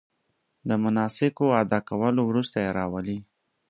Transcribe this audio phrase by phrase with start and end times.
[0.67, 3.17] د مناسکو ادا کولو وروسته یې راولي.